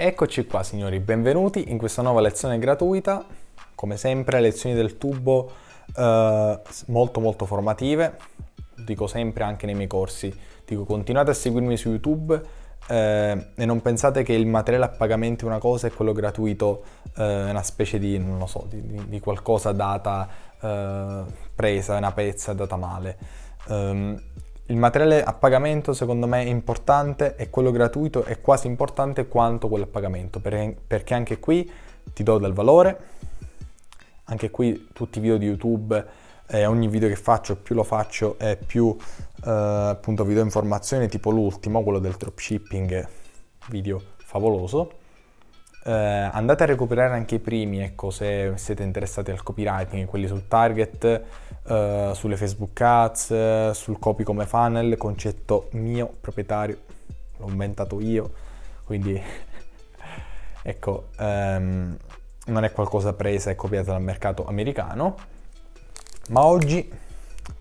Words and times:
Eccoci 0.00 0.46
qua 0.46 0.62
signori, 0.62 1.00
benvenuti 1.00 1.72
in 1.72 1.76
questa 1.76 2.02
nuova 2.02 2.20
lezione 2.20 2.60
gratuita, 2.60 3.26
come 3.74 3.96
sempre 3.96 4.38
lezioni 4.38 4.76
del 4.76 4.96
tubo 4.96 5.50
eh, 5.92 6.60
molto 6.86 7.18
molto 7.18 7.46
formative, 7.46 8.16
dico 8.76 9.08
sempre 9.08 9.42
anche 9.42 9.66
nei 9.66 9.74
miei 9.74 9.88
corsi, 9.88 10.32
dico 10.64 10.84
continuate 10.84 11.30
a 11.30 11.34
seguirmi 11.34 11.76
su 11.76 11.88
YouTube 11.88 12.40
eh, 12.86 13.46
e 13.56 13.64
non 13.66 13.82
pensate 13.82 14.22
che 14.22 14.34
il 14.34 14.46
materiale 14.46 14.84
a 14.84 14.88
pagamento 14.90 15.46
è 15.46 15.48
una 15.48 15.58
cosa 15.58 15.88
e 15.88 15.90
quello 15.90 16.12
gratuito 16.12 16.84
eh, 17.16 17.48
è 17.48 17.50
una 17.50 17.64
specie 17.64 17.98
di, 17.98 18.16
non 18.20 18.38
lo 18.38 18.46
so, 18.46 18.66
di, 18.68 19.08
di 19.08 19.18
qualcosa 19.18 19.72
data, 19.72 20.28
eh, 20.60 21.22
presa, 21.56 21.96
una 21.96 22.12
pezza 22.12 22.52
data 22.52 22.76
male. 22.76 23.18
Um, 23.66 24.22
il 24.68 24.76
materiale 24.76 25.22
a 25.24 25.32
pagamento 25.32 25.94
secondo 25.94 26.26
me 26.26 26.42
è 26.42 26.48
importante 26.48 27.36
e 27.36 27.48
quello 27.48 27.70
gratuito 27.70 28.24
è 28.24 28.40
quasi 28.40 28.66
importante 28.66 29.26
quanto 29.26 29.68
quello 29.68 29.84
a 29.84 29.88
pagamento 29.88 30.40
perché 30.40 31.14
anche 31.14 31.38
qui 31.38 31.70
ti 32.12 32.22
do 32.22 32.38
del 32.38 32.52
valore, 32.52 33.00
anche 34.24 34.50
qui 34.50 34.88
tutti 34.92 35.18
i 35.18 35.20
video 35.20 35.38
di 35.38 35.46
YouTube 35.46 36.06
e 36.46 36.66
ogni 36.66 36.88
video 36.88 37.08
che 37.08 37.16
faccio 37.16 37.56
più 37.56 37.74
lo 37.74 37.82
faccio 37.82 38.38
e 38.38 38.56
più 38.56 38.94
eh, 39.44 39.50
appunto 39.50 40.24
vi 40.24 40.34
do 40.34 40.40
informazioni 40.40 41.08
tipo 41.08 41.30
l'ultimo, 41.30 41.82
quello 41.82 41.98
del 41.98 42.14
dropshipping, 42.14 43.08
video 43.68 44.02
favoloso. 44.16 44.97
Eh, 45.88 45.90
andate 45.90 46.64
a 46.64 46.66
recuperare 46.66 47.14
anche 47.14 47.36
i 47.36 47.38
primi, 47.38 47.80
ecco, 47.80 48.10
se 48.10 48.52
siete 48.56 48.82
interessati 48.82 49.30
al 49.30 49.42
copywriting, 49.42 50.06
quelli 50.06 50.26
sul 50.26 50.46
target, 50.46 51.22
eh, 51.66 52.10
sulle 52.12 52.36
Facebook 52.36 52.78
Ads, 52.78 53.70
sul 53.70 53.98
copy 53.98 54.22
come 54.22 54.44
funnel, 54.44 54.98
concetto 54.98 55.68
mio, 55.72 56.12
proprietario, 56.20 56.76
l'ho 57.38 57.48
inventato 57.48 58.00
io, 58.00 58.30
quindi 58.84 59.18
ecco, 60.62 61.06
ehm, 61.18 61.96
non 62.44 62.64
è 62.64 62.72
qualcosa 62.72 63.14
presa 63.14 63.50
e 63.50 63.54
copiata 63.54 63.92
dal 63.92 64.02
mercato 64.02 64.46
americano, 64.46 65.16
ma 66.28 66.44
oggi 66.44 66.86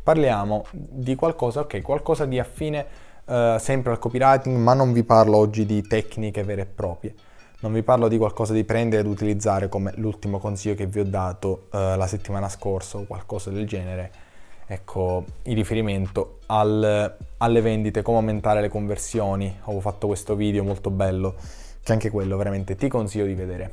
parliamo 0.03 0.66
di 0.72 1.16
qualcosa, 1.16 1.62
ok, 1.62 1.81
qualcosa 1.81 2.25
di 2.25 2.38
affine 2.39 2.86
eh, 3.23 3.56
sempre 3.58 3.94
al 3.94 4.00
copywriting, 4.00 4.58
ma 4.58 4.73
non 4.73 4.91
vi 4.91 5.03
parlo 5.03 5.38
oggi 5.38 5.66
di 5.66 5.81
tecniche 5.81 6.44
vere 6.44 6.64
e 6.64 6.66
proprie 6.66 7.16
non 7.59 7.73
vi 7.73 7.81
parlo 7.81 8.08
di 8.08 8.17
qualcosa 8.17 8.53
di 8.53 8.63
prendere 8.63 9.02
ed 9.02 9.08
utilizzare 9.08 9.67
come 9.67 9.91
l'ultimo 9.95 10.38
consiglio 10.38 10.75
che 10.75 10.86
vi 10.86 11.00
ho 11.00 11.05
dato 11.05 11.67
eh, 11.72 11.95
la 11.95 12.05
settimana 12.05 12.50
scorsa 12.50 13.00
o 13.00 13.05
qualcosa 13.05 13.50
del 13.50 13.66
genere. 13.66 14.25
Ecco, 14.67 15.23
in 15.44 15.55
riferimento 15.55 16.39
al, 16.47 17.16
alle 17.38 17.61
vendite, 17.61 18.02
come 18.02 18.17
aumentare 18.17 18.61
le 18.61 18.69
conversioni. 18.69 19.59
Ho 19.63 19.80
fatto 19.80 20.08
questo 20.08 20.35
video 20.35 20.63
molto 20.63 20.91
bello, 20.91 21.35
che 21.81 21.94
anche 21.94 22.11
quello 22.11 22.38
veramente 22.38 22.75
ti 22.75 22.89
consiglio 22.89 23.25
di 23.25 23.33
vedere. 23.33 23.72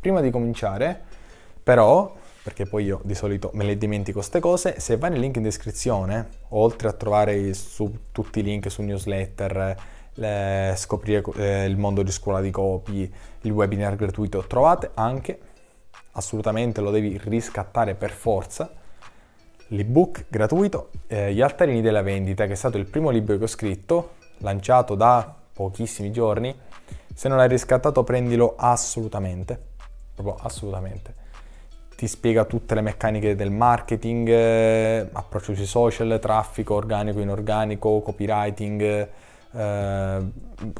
Prima 0.00 0.20
di 0.20 0.30
cominciare, 0.30 1.00
però, 1.62 2.16
perché 2.42 2.64
poi 2.64 2.84
io 2.84 3.00
di 3.04 3.14
solito 3.14 3.50
me 3.52 3.64
le 3.64 3.76
dimentico 3.76 4.18
queste 4.18 4.40
cose, 4.40 4.80
se 4.80 4.96
vai 4.96 5.10
nel 5.10 5.20
link 5.20 5.36
in 5.36 5.42
descrizione, 5.42 6.28
oltre 6.48 6.88
a 6.88 6.92
trovare 6.92 7.52
su 7.54 7.98
tutti 8.10 8.40
i 8.40 8.42
link 8.42 8.70
su 8.70 8.82
newsletter, 8.82 9.76
le, 10.14 10.74
scoprire 10.76 11.22
eh, 11.36 11.64
il 11.64 11.76
mondo 11.76 12.02
di 12.02 12.10
scuola 12.10 12.40
di 12.40 12.50
copy, 12.50 13.10
il 13.42 13.50
webinar 13.50 13.96
gratuito, 13.96 14.44
trovate 14.46 14.90
anche, 14.94 15.38
assolutamente 16.12 16.80
lo 16.80 16.90
devi 16.90 17.18
riscattare 17.24 17.94
per 17.94 18.10
forza, 18.10 18.70
l'ebook 19.68 20.26
gratuito 20.28 20.90
eh, 21.06 21.32
Gli 21.32 21.40
altarini 21.40 21.80
della 21.80 22.02
vendita, 22.02 22.46
che 22.46 22.52
è 22.52 22.56
stato 22.56 22.78
il 22.78 22.86
primo 22.86 23.10
libro 23.10 23.36
che 23.36 23.44
ho 23.44 23.48
scritto, 23.48 24.14
lanciato 24.38 24.94
da 24.94 25.34
pochissimi 25.52 26.10
giorni. 26.10 26.54
Se 27.14 27.28
non 27.28 27.36
l'hai 27.36 27.48
riscattato 27.48 28.04
prendilo 28.04 28.54
assolutamente, 28.56 29.58
proprio 30.14 30.36
assolutamente. 30.42 31.20
Ti 31.94 32.08
spiega 32.08 32.44
tutte 32.44 32.74
le 32.74 32.80
meccaniche 32.80 33.36
del 33.36 33.50
marketing, 33.50 34.28
eh, 34.28 35.08
approccio 35.12 35.54
sui 35.54 35.66
social, 35.66 36.18
traffico 36.20 36.74
organico, 36.74 37.20
inorganico, 37.20 38.00
copywriting, 38.00 39.08
eh, 39.54 40.18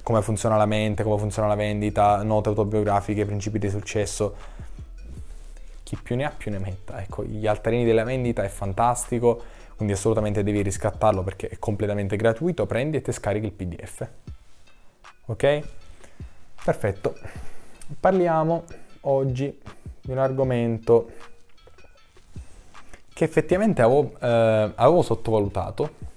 come 0.02 0.22
funziona 0.22 0.56
la 0.56 0.66
mente, 0.66 1.02
come 1.02 1.18
funziona 1.18 1.48
la 1.48 1.54
vendita, 1.54 2.22
note 2.22 2.48
autobiografiche, 2.48 3.24
principi 3.24 3.58
di 3.58 3.68
successo. 3.68 4.34
Chi 5.82 5.98
più 6.02 6.16
ne 6.16 6.24
ha 6.24 6.30
più 6.30 6.50
ne 6.50 6.58
metta. 6.58 7.00
Ecco, 7.00 7.24
gli 7.24 7.46
altarini 7.46 7.84
della 7.84 8.04
vendita 8.04 8.42
è 8.42 8.48
fantastico, 8.48 9.42
quindi 9.76 9.94
assolutamente 9.94 10.42
devi 10.42 10.62
riscattarlo 10.62 11.22
perché 11.22 11.48
è 11.48 11.58
completamente 11.58 12.16
gratuito, 12.16 12.66
prendi 12.66 12.96
e 12.96 13.02
ti 13.02 13.12
scarichi 13.12 13.46
il 13.46 13.52
PDF. 13.52 14.08
Ok? 15.26 15.62
Perfetto. 16.64 17.16
Parliamo 17.98 18.64
oggi 19.02 19.60
di 20.00 20.10
un 20.10 20.18
argomento 20.18 21.10
che 23.12 23.24
effettivamente 23.24 23.82
avevo, 23.82 24.12
eh, 24.20 24.72
avevo 24.74 25.02
sottovalutato 25.02 26.10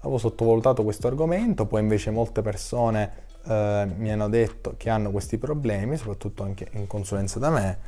avevo 0.00 0.18
sottovalutato 0.18 0.82
questo 0.82 1.06
argomento, 1.06 1.66
poi 1.66 1.80
invece 1.80 2.10
molte 2.10 2.42
persone 2.42 3.28
eh, 3.46 3.88
mi 3.96 4.10
hanno 4.10 4.28
detto 4.28 4.74
che 4.76 4.90
hanno 4.90 5.10
questi 5.10 5.38
problemi, 5.38 5.96
soprattutto 5.96 6.42
anche 6.42 6.68
in 6.72 6.86
consulenza 6.86 7.38
da 7.38 7.50
me, 7.50 7.78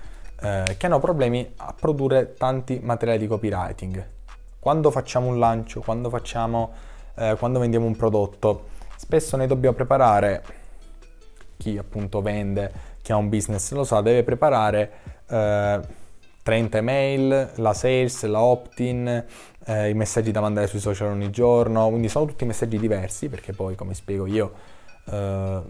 eh, 0.41 0.75
che 0.77 0.87
hanno 0.87 0.99
problemi 0.99 1.53
a 1.56 1.75
produrre 1.78 2.34
tanti 2.34 2.81
materiali 2.83 3.19
di 3.19 3.27
copywriting. 3.27 4.06
Quando 4.59 4.91
facciamo 4.91 5.28
un 5.28 5.39
lancio, 5.39 5.81
quando, 5.81 6.09
facciamo, 6.09 6.73
eh, 7.17 7.37
quando 7.39 7.59
vendiamo 7.59 7.87
un 7.87 7.97
prodotto, 7.97 8.69
spesso 8.97 9.37
ne 9.37 9.47
dobbiamo 9.47 9.75
preparare, 9.75 10.43
chi 11.56 11.79
appunto 11.79 12.21
vende, 12.21 12.73
chi 13.00 13.12
ha 13.12 13.17
un 13.17 13.29
business 13.29 13.73
lo 13.73 13.84
sa, 13.84 14.00
deve 14.00 14.23
preparare 14.23 14.93
30 16.43 16.77
eh, 16.77 16.81
email, 16.81 17.53
la 17.57 17.73
sales, 17.73 18.25
la 18.25 18.43
opt-in, 18.43 19.25
eh, 19.65 19.89
i 19.89 19.95
messaggi 19.95 20.31
da 20.31 20.41
mandare 20.41 20.67
sui 20.67 20.81
social 20.81 21.11
ogni 21.11 21.31
giorno, 21.31 21.89
quindi 21.89 22.09
sono 22.09 22.27
tutti 22.27 22.45
messaggi 22.45 22.79
diversi 22.79 23.29
perché 23.29 23.53
poi 23.53 23.75
come 23.75 23.95
spiego 23.95 24.27
io 24.27 24.53
eh, 25.11 25.63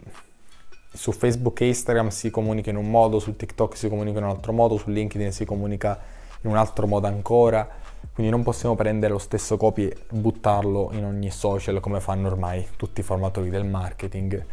su 0.93 1.13
Facebook 1.13 1.61
e 1.61 1.69
Instagram 1.69 2.09
si 2.09 2.31
comunica 2.31 2.71
in 2.71 2.77
un 2.77 2.91
modo, 2.91 3.19
su 3.19 3.37
TikTok 3.37 3.77
si 3.77 3.89
comunica 3.89 4.19
in 4.19 4.25
un 4.25 4.31
altro 4.31 4.53
modo, 4.53 4.77
su 4.77 4.91
LinkedIn 4.91 5.33
si 5.33 5.45
comunica 5.45 5.99
in 6.43 6.51
un 6.51 6.57
altro 6.57 6.87
modo 6.87 7.07
ancora, 7.07 7.69
quindi 8.13 8.31
non 8.33 8.43
possiamo 8.43 8.75
prendere 8.75 9.13
lo 9.13 9.19
stesso 9.19 9.57
copy 9.57 9.87
e 9.87 9.97
buttarlo 10.11 10.91
in 10.93 11.05
ogni 11.05 11.31
social 11.31 11.81
come 11.81 12.01
fanno 12.01 12.29
ormai 12.29 12.67
tutti 12.77 13.01
i 13.01 13.03
formatori 13.03 13.49
del 13.49 13.65
marketing 13.65 14.45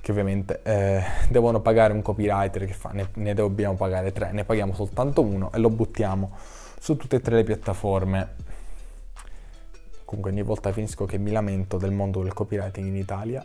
che 0.00 0.10
ovviamente 0.10 0.60
eh, 0.62 1.02
devono 1.28 1.60
pagare 1.60 1.92
un 1.92 2.02
copywriter 2.02 2.64
che 2.64 2.72
fa, 2.72 2.90
ne, 2.92 3.08
ne 3.14 3.34
dobbiamo 3.34 3.74
pagare 3.76 4.12
tre, 4.12 4.32
ne 4.32 4.44
paghiamo 4.44 4.72
soltanto 4.74 5.22
uno 5.22 5.50
e 5.52 5.58
lo 5.58 5.70
buttiamo 5.70 6.36
su 6.78 6.96
tutte 6.96 7.16
e 7.16 7.20
tre 7.20 7.36
le 7.36 7.44
piattaforme. 7.44 8.48
Comunque 10.04 10.32
ogni 10.32 10.42
volta 10.42 10.72
finisco 10.72 11.04
che 11.04 11.18
mi 11.18 11.30
lamento 11.30 11.76
del 11.76 11.92
mondo 11.92 12.22
del 12.22 12.32
copywriting 12.32 12.86
in 12.86 12.96
Italia. 12.96 13.44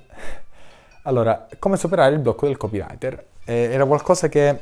Allora, 1.04 1.48
come 1.60 1.78
superare 1.78 2.16
il 2.16 2.20
blocco 2.20 2.48
del 2.48 2.58
copywriter? 2.58 3.26
Eh, 3.46 3.70
era 3.72 3.86
qualcosa 3.86 4.28
che 4.28 4.60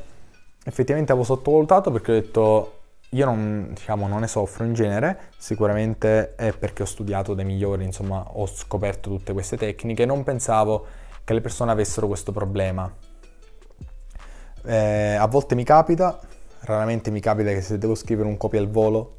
effettivamente 0.65 1.11
avevo 1.11 1.25
sottovalutato 1.25 1.91
perché 1.91 2.11
ho 2.11 2.15
detto 2.15 2.77
io 3.09 3.25
non, 3.25 3.69
diciamo, 3.73 4.07
non, 4.07 4.21
ne 4.21 4.27
soffro 4.27 4.65
in 4.65 4.73
genere, 4.73 5.29
sicuramente 5.37 6.35
è 6.35 6.51
perché 6.51 6.81
ho 6.81 6.85
studiato 6.85 7.33
dai 7.33 7.45
migliori, 7.45 7.83
insomma 7.83 8.25
ho 8.27 8.45
scoperto 8.47 9.09
tutte 9.09 9.33
queste 9.33 9.55
tecniche, 9.55 10.05
non 10.05 10.23
pensavo 10.23 10.85
che 11.23 11.33
le 11.33 11.41
persone 11.41 11.71
avessero 11.71 12.07
questo 12.07 12.31
problema. 12.31 12.91
Eh, 14.65 15.15
a 15.15 15.27
volte 15.27 15.55
mi 15.55 15.63
capita, 15.63 16.19
Raramente 16.65 17.11
mi 17.11 17.19
capita 17.19 17.49
che 17.49 17.61
se 17.61 17.77
devo 17.77 17.93
scrivere 17.93 18.27
un 18.27 18.37
copy 18.37 18.57
al 18.57 18.69
volo, 18.69 19.15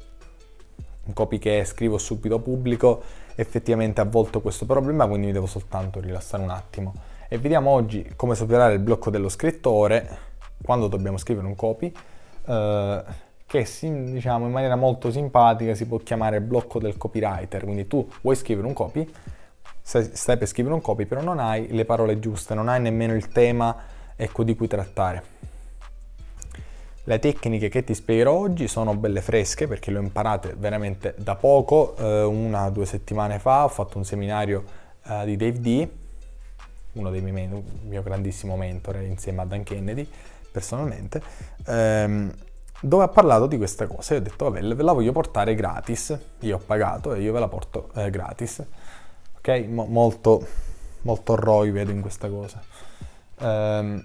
un 1.05 1.13
copy 1.13 1.37
che 1.37 1.63
scrivo 1.63 1.99
subito 1.99 2.39
pubblico, 2.39 3.03
effettivamente 3.35 4.01
a 4.01 4.05
volte 4.05 4.37
ho 4.37 4.41
questo 4.41 4.65
problema, 4.65 5.05
quindi 5.05 5.27
mi 5.27 5.31
devo 5.31 5.45
soltanto 5.45 5.99
rilassare 5.99 6.41
un 6.41 6.49
attimo. 6.49 6.93
E 7.29 7.37
vediamo 7.37 7.69
oggi 7.69 8.13
come 8.15 8.33
superare 8.33 8.73
il 8.73 8.79
blocco 8.79 9.11
dello 9.11 9.29
scrittore 9.29 10.17
quando 10.63 10.87
dobbiamo 10.87 11.17
scrivere 11.17 11.45
un 11.45 11.53
copy, 11.53 11.93
eh, 12.47 13.03
che 13.45 13.67
diciamo 13.79 14.47
in 14.47 14.51
maniera 14.51 14.75
molto 14.75 15.11
simpatica 15.11 15.75
si 15.75 15.85
può 15.85 15.99
chiamare 15.99 16.41
blocco 16.41 16.79
del 16.79 16.97
copywriter. 16.97 17.63
Quindi 17.63 17.85
tu 17.85 18.09
vuoi 18.21 18.35
scrivere 18.35 18.65
un 18.65 18.73
copy, 18.73 19.07
stai 19.85 20.37
per 20.37 20.47
scrivere 20.47 20.73
un 20.73 20.81
copy, 20.81 21.05
però 21.05 21.21
non 21.21 21.37
hai 21.37 21.67
le 21.69 21.85
parole 21.85 22.17
giuste, 22.19 22.55
non 22.55 22.67
hai 22.67 22.81
nemmeno 22.81 23.13
il 23.13 23.27
tema 23.29 23.75
ecco, 24.15 24.43
di 24.43 24.55
cui 24.55 24.67
trattare. 24.67 25.33
Le 27.03 27.19
tecniche 27.19 27.69
che 27.69 27.83
ti 27.83 27.93
spiegherò 27.93 28.33
oggi 28.33 28.67
sono 28.67 28.95
belle 28.95 29.21
fresche 29.21 29.67
perché 29.67 29.91
le 29.91 29.99
ho 29.99 30.01
imparate 30.01 30.55
veramente 30.57 31.13
da 31.17 31.35
poco, 31.35 31.95
eh, 31.97 32.23
una 32.23 32.65
o 32.65 32.69
due 32.71 32.87
settimane 32.87 33.37
fa 33.37 33.63
ho 33.63 33.67
fatto 33.67 33.99
un 33.99 34.05
seminario 34.05 34.63
eh, 35.03 35.23
di 35.25 35.37
Dave 35.37 35.59
D, 35.59 35.87
uno 36.93 37.11
dei 37.11 37.21
miei 37.21 37.45
il 37.45 37.63
mio 37.87 38.01
grandissimo 38.01 38.57
mentore 38.57 39.03
insieme 39.03 39.43
a 39.43 39.45
Dan 39.45 39.61
Kennedy 39.61 40.09
personalmente, 40.51 41.21
ehm, 41.67 42.33
dove 42.81 43.03
ha 43.03 43.09
parlato 43.09 43.45
di 43.45 43.57
questa 43.57 43.85
cosa. 43.85 44.15
Io 44.15 44.21
ho 44.21 44.23
detto, 44.23 44.49
vabbè, 44.49 44.73
ve 44.73 44.83
la 44.83 44.93
voglio 44.93 45.11
portare 45.11 45.53
gratis, 45.53 46.17
io 46.39 46.55
ho 46.55 46.61
pagato 46.65 47.13
e 47.13 47.21
io 47.21 47.33
ve 47.33 47.39
la 47.39 47.47
porto 47.47 47.91
eh, 47.93 48.09
gratis. 48.09 48.65
Ok? 49.45 49.67
Mo- 49.67 49.85
molto, 49.85 50.43
molto 51.01 51.35
ROI 51.35 51.69
vedo 51.69 51.91
in 51.91 52.01
questa 52.01 52.27
cosa. 52.29 52.59
Um, 53.37 54.03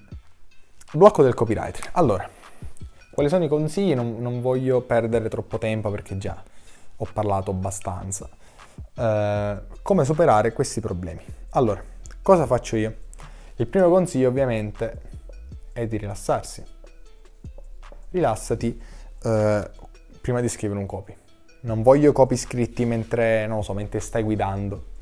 blocco 0.93 1.23
del 1.23 1.33
copywriter. 1.33 1.89
Allora, 1.93 2.29
quali 3.11 3.31
sono 3.31 3.45
i 3.45 3.49
consigli? 3.49 3.95
Non, 3.95 4.21
non, 4.21 4.43
voglio 4.43 4.83
perdere 4.83 5.31
troppo 5.31 5.57
tempo 5.57 5.91
perché 5.91 6.19
già 6.19 6.43
ho 6.95 7.09
parlato 7.11 7.53
abbastanza. 7.53 8.29
Uh, 8.97 9.79
come 9.81 10.05
superare 10.05 10.53
questi 10.53 10.81
problemi? 10.81 11.25
Allora, 11.51 11.83
cosa 12.21 12.45
faccio 12.45 12.77
io? 12.77 12.95
Il 13.57 13.67
primo 13.67 13.89
consiglio 13.89 14.29
ovviamente 14.29 15.01
è 15.73 15.87
di 15.87 15.97
rilassarsi. 15.97 16.63
Rilassati 18.11 18.79
uh, 19.23 19.61
prima 20.21 20.43
di 20.43 20.49
scrivere 20.51 20.79
un 20.79 20.87
copy. 20.87 21.17
Non 21.63 21.83
voglio 21.83 22.13
copy 22.13 22.37
scritti 22.37 22.85
mentre, 22.85 23.47
non 23.47 23.65
so, 23.65 23.73
mentre 23.73 24.01
stai 24.01 24.23
guidando. 24.23 24.99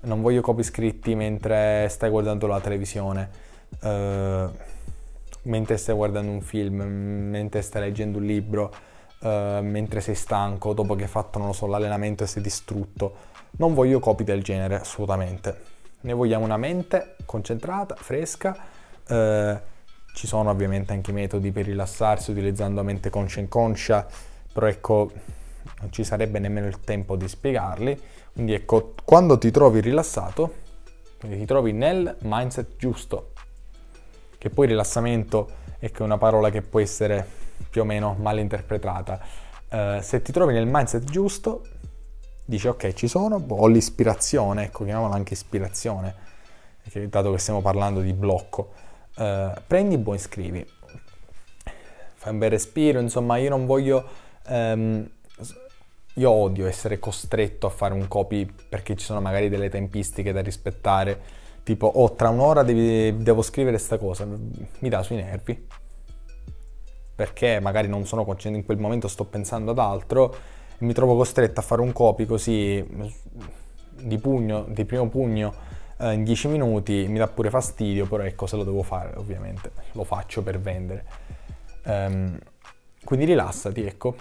Non 0.00 0.22
voglio 0.22 0.40
copy 0.40 0.62
scritti 0.62 1.14
mentre 1.14 1.88
stai 1.88 2.10
guardando 2.10 2.46
la 2.46 2.60
televisione, 2.60 3.28
uh, 3.80 4.50
mentre 5.42 5.76
stai 5.76 5.94
guardando 5.94 6.30
un 6.30 6.42
film, 6.42 6.80
mentre 6.82 7.62
stai 7.62 7.82
leggendo 7.82 8.18
un 8.18 8.24
libro, 8.24 8.72
uh, 9.20 9.28
mentre 9.62 10.00
sei 10.00 10.14
stanco, 10.14 10.74
dopo 10.74 10.94
che 10.94 11.04
hai 11.04 11.08
fatto, 11.08 11.38
non 11.38 11.48
lo 11.48 11.52
so, 11.52 11.66
l'allenamento 11.66 12.22
e 12.22 12.26
sei 12.26 12.42
distrutto. 12.42 13.34
Non 13.58 13.74
voglio 13.74 13.98
copy 13.98 14.22
del 14.22 14.42
genere, 14.42 14.76
assolutamente. 14.76 15.74
Ne 16.02 16.12
vogliamo 16.12 16.44
una 16.44 16.56
mente 16.58 17.16
concentrata, 17.24 17.96
fresca. 17.96 18.56
Uh, 19.08 19.58
ci 20.12 20.26
sono 20.26 20.50
ovviamente 20.50 20.92
anche 20.92 21.12
metodi 21.12 21.50
per 21.50 21.66
rilassarsi 21.66 22.30
utilizzando 22.30 22.82
mente 22.82 23.10
conscia 23.10 23.40
e 23.40 23.42
inconscia, 23.42 24.06
però 24.52 24.66
ecco 24.66 25.10
non 25.80 25.92
ci 25.92 26.04
sarebbe 26.04 26.38
nemmeno 26.38 26.66
il 26.66 26.80
tempo 26.80 27.16
di 27.16 27.28
spiegarli. 27.28 28.00
Quindi 28.36 28.52
ecco, 28.52 28.92
quando 29.02 29.38
ti 29.38 29.50
trovi 29.50 29.80
rilassato, 29.80 30.52
ti 31.18 31.46
trovi 31.46 31.72
nel 31.72 32.16
mindset 32.20 32.76
giusto, 32.76 33.32
che 34.36 34.50
poi 34.50 34.66
rilassamento 34.66 35.48
è 35.78 35.90
una 36.00 36.18
parola 36.18 36.50
che 36.50 36.60
può 36.60 36.78
essere 36.78 37.26
più 37.70 37.80
o 37.80 37.84
meno 37.86 38.14
mal 38.20 38.38
interpretata. 38.38 39.18
Uh, 39.70 40.02
se 40.02 40.20
ti 40.20 40.32
trovi 40.32 40.52
nel 40.52 40.66
mindset 40.66 41.04
giusto, 41.04 41.62
dici 42.44 42.68
ok, 42.68 42.92
ci 42.92 43.08
sono, 43.08 43.42
ho 43.48 43.66
l'ispirazione, 43.68 44.64
ecco, 44.64 44.84
chiamiamola 44.84 45.14
anche 45.14 45.32
ispirazione, 45.32 46.14
dato 47.08 47.32
che 47.32 47.38
stiamo 47.38 47.62
parlando 47.62 48.02
di 48.02 48.12
blocco. 48.12 48.72
Uh, 49.16 49.50
prendi, 49.66 49.96
poi 49.96 50.18
scrivi. 50.18 50.62
Fai 52.16 52.32
un 52.32 52.38
bel 52.38 52.50
respiro, 52.50 53.00
insomma, 53.00 53.38
io 53.38 53.48
non 53.48 53.64
voglio 53.64 54.06
um, 54.48 55.08
io 56.18 56.30
odio 56.30 56.66
essere 56.66 56.98
costretto 56.98 57.66
a 57.66 57.70
fare 57.70 57.92
un 57.92 58.08
copy 58.08 58.50
perché 58.68 58.96
ci 58.96 59.04
sono 59.04 59.20
magari 59.20 59.48
delle 59.48 59.68
tempistiche 59.68 60.32
da 60.32 60.40
rispettare, 60.40 61.20
tipo, 61.62 61.86
oh, 61.86 62.14
tra 62.14 62.30
un'ora 62.30 62.62
devi, 62.62 63.22
devo 63.22 63.42
scrivere 63.42 63.76
questa 63.76 63.98
cosa, 63.98 64.24
mi 64.26 64.88
dà 64.88 65.02
sui 65.02 65.16
nervi. 65.16 65.66
Perché 67.14 67.60
magari 67.60 67.88
non 67.88 68.06
sono 68.06 68.24
concentrato 68.24 68.58
in 68.58 68.64
quel 68.64 68.78
momento, 68.78 69.08
sto 69.08 69.24
pensando 69.24 69.70
ad 69.72 69.78
altro 69.78 70.34
e 70.78 70.84
mi 70.84 70.92
trovo 70.92 71.16
costretto 71.16 71.60
a 71.60 71.62
fare 71.62 71.80
un 71.80 71.92
copy 71.92 72.26
così 72.26 72.84
di 73.98 74.18
pugno, 74.18 74.64
di 74.68 74.84
primo 74.84 75.08
pugno 75.08 75.54
eh, 75.98 76.12
in 76.12 76.24
10 76.24 76.48
minuti, 76.48 77.06
mi 77.08 77.18
dà 77.18 77.28
pure 77.28 77.50
fastidio, 77.50 78.06
però 78.06 78.22
ecco 78.22 78.46
se 78.46 78.56
lo 78.56 78.64
devo 78.64 78.82
fare 78.82 79.16
ovviamente, 79.16 79.70
lo 79.92 80.04
faccio 80.04 80.42
per 80.42 80.60
vendere. 80.60 81.04
Um, 81.84 82.38
quindi 83.04 83.26
rilassati, 83.26 83.84
ecco 83.84 84.16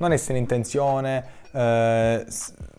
non 0.00 0.12
essere 0.12 0.38
in 0.38 0.46
tensione, 0.46 1.24
eh, 1.52 2.26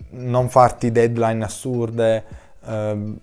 non 0.10 0.50
farti 0.50 0.92
deadline 0.92 1.44
assurde, 1.44 2.24
eh, 2.66 3.16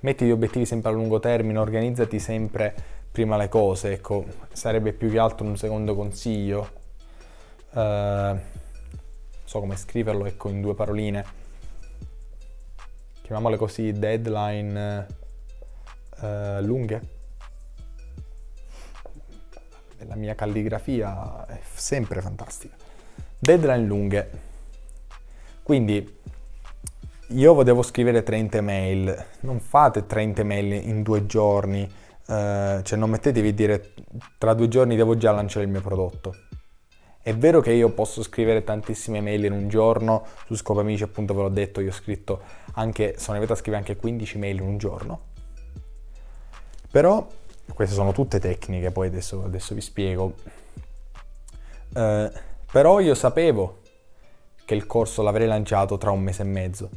metti 0.00 0.24
gli 0.24 0.30
obiettivi 0.30 0.64
sempre 0.64 0.90
a 0.90 0.94
lungo 0.94 1.20
termine, 1.20 1.58
organizzati 1.58 2.18
sempre 2.18 2.74
prima 3.10 3.36
le 3.36 3.48
cose, 3.48 3.92
ecco, 3.92 4.24
sarebbe 4.52 4.92
più 4.92 5.10
che 5.10 5.18
altro 5.18 5.46
un 5.46 5.56
secondo 5.56 5.94
consiglio. 5.94 6.68
Eh, 7.72 8.36
so 9.44 9.60
come 9.60 9.76
scriverlo, 9.76 10.24
ecco, 10.24 10.48
in 10.48 10.62
due 10.62 10.74
paroline. 10.74 11.42
Chiamiamole 13.22 13.56
così, 13.56 13.92
deadline 13.92 15.06
eh, 16.20 16.62
lunghe. 16.62 17.12
La 20.06 20.16
mia 20.16 20.34
calligrafia 20.34 21.46
è 21.46 21.60
sempre 21.74 22.20
fantastica. 22.20 22.83
Deadline 23.44 23.84
lunghe. 23.84 24.30
Quindi 25.62 26.18
io 27.28 27.62
devo 27.62 27.82
scrivere 27.82 28.22
30 28.22 28.56
email, 28.56 29.26
non 29.40 29.60
fate 29.60 30.06
30 30.06 30.40
email 30.40 30.72
in 30.88 31.02
due 31.02 31.26
giorni, 31.26 31.82
eh, 31.82 32.80
cioè 32.82 32.98
non 32.98 33.10
mettetevi 33.10 33.48
a 33.48 33.52
dire 33.52 33.92
tra 34.38 34.54
due 34.54 34.68
giorni 34.68 34.96
devo 34.96 35.18
già 35.18 35.30
lanciare 35.30 35.66
il 35.66 35.70
mio 35.70 35.82
prodotto. 35.82 36.34
È 37.20 37.34
vero 37.34 37.60
che 37.60 37.72
io 37.72 37.90
posso 37.90 38.22
scrivere 38.22 38.64
tantissime 38.64 39.18
email 39.18 39.44
in 39.44 39.52
un 39.52 39.68
giorno, 39.68 40.24
su 40.46 40.54
Scopo 40.54 40.80
Amici 40.80 41.02
appunto 41.02 41.34
ve 41.34 41.42
l'ho 41.42 41.48
detto, 41.50 41.82
io 41.82 41.90
ho 41.90 41.92
scritto 41.92 42.40
anche, 42.72 43.16
sono 43.18 43.36
arrivato 43.36 43.52
a 43.52 43.56
scrivere 43.56 43.82
anche 43.82 43.96
15 44.00 44.36
email 44.36 44.56
in 44.56 44.66
un 44.66 44.78
giorno, 44.78 45.20
però 46.90 47.26
queste 47.74 47.94
sono 47.94 48.12
tutte 48.12 48.40
tecniche, 48.40 48.90
poi 48.90 49.08
adesso, 49.08 49.44
adesso 49.44 49.74
vi 49.74 49.82
spiego. 49.82 50.34
Eh, 51.94 52.52
però 52.74 52.98
io 52.98 53.14
sapevo 53.14 53.82
che 54.64 54.74
il 54.74 54.84
corso 54.84 55.22
l'avrei 55.22 55.46
lanciato 55.46 55.96
tra 55.96 56.10
un 56.10 56.20
mese 56.20 56.42
e 56.42 56.46
mezzo. 56.46 56.90